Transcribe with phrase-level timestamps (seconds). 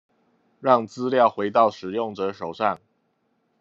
[0.61, 2.81] 讓資料回到使用者手上